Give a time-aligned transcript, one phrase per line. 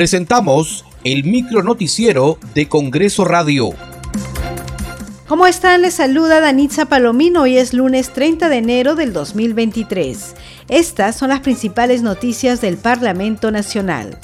[0.00, 3.74] Presentamos el micro noticiero de Congreso Radio.
[5.28, 5.82] ¿Cómo están?
[5.82, 7.42] Les saluda Danitza Palomino.
[7.42, 10.36] Hoy es lunes 30 de enero del 2023.
[10.70, 14.16] Estas son las principales noticias del Parlamento Nacional.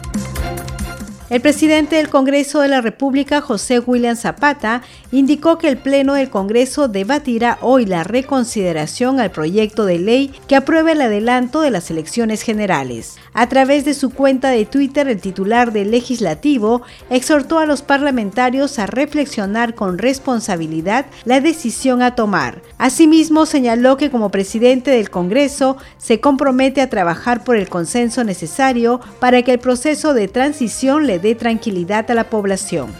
[1.29, 6.31] El presidente del Congreso de la República, José William Zapata, indicó que el Pleno del
[6.31, 11.91] Congreso debatirá hoy la reconsideración al proyecto de ley que apruebe el adelanto de las
[11.91, 13.17] elecciones generales.
[13.35, 18.79] A través de su cuenta de Twitter, el titular del legislativo exhortó a los parlamentarios
[18.79, 22.63] a reflexionar con responsabilidad la decisión a tomar.
[22.79, 29.01] Asimismo, señaló que como presidente del Congreso se compromete a trabajar por el consenso necesario
[29.19, 32.93] para que el proceso de transición le dé tranquilidad a la población.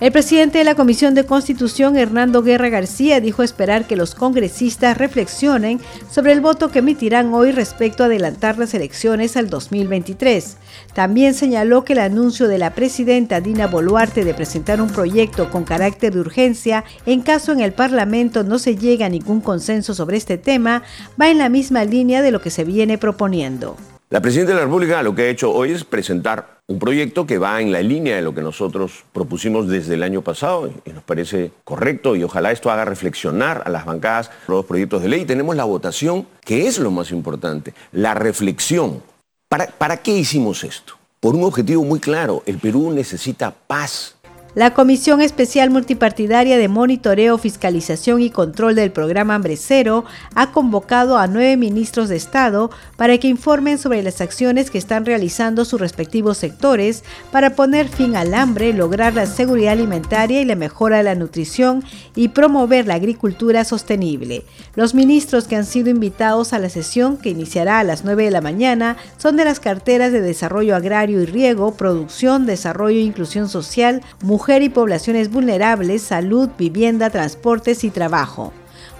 [0.00, 4.96] El presidente de la Comisión de Constitución, Hernando Guerra García, dijo esperar que los congresistas
[4.96, 5.78] reflexionen
[6.10, 10.56] sobre el voto que emitirán hoy respecto a adelantar las elecciones al 2023.
[10.94, 15.64] También señaló que el anuncio de la presidenta Dina Boluarte de presentar un proyecto con
[15.64, 20.16] carácter de urgencia en caso en el Parlamento no se llegue a ningún consenso sobre
[20.16, 20.82] este tema
[21.20, 23.76] va en la misma línea de lo que se viene proponiendo.
[24.12, 27.38] La presidenta de la República lo que ha hecho hoy es presentar un proyecto que
[27.38, 31.04] va en la línea de lo que nosotros propusimos desde el año pasado y nos
[31.04, 35.26] parece correcto y ojalá esto haga reflexionar a las bancadas los proyectos de ley.
[35.26, 39.00] Tenemos la votación, que es lo más importante, la reflexión.
[39.48, 40.94] ¿Para, ¿Para qué hicimos esto?
[41.20, 44.16] Por un objetivo muy claro, el Perú necesita paz,
[44.54, 51.18] la Comisión Especial Multipartidaria de Monitoreo, Fiscalización y Control del Programa Hambre Cero ha convocado
[51.18, 55.80] a nueve ministros de Estado para que informen sobre las acciones que están realizando sus
[55.80, 61.04] respectivos sectores para poner fin al hambre, lograr la seguridad alimentaria y la mejora de
[61.04, 61.84] la nutrición
[62.16, 64.44] y promover la agricultura sostenible.
[64.74, 68.30] Los ministros que han sido invitados a la sesión que iniciará a las 9 de
[68.32, 73.48] la mañana son de las carteras de Desarrollo Agrario y Riego, Producción, Desarrollo e Inclusión
[73.48, 74.02] Social,
[74.40, 78.54] mujer y poblaciones vulnerables, salud, vivienda, transportes y trabajo.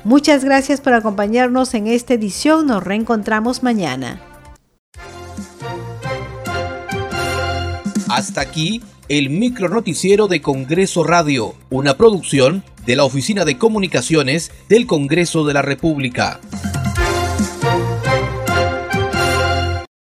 [0.04, 2.66] Muchas gracias por acompañarnos en esta edición.
[2.66, 4.20] Nos reencontramos mañana.
[8.10, 14.52] Hasta aquí el micro noticiero de Congreso Radio, una producción de la Oficina de Comunicaciones
[14.68, 16.38] del Congreso de la República.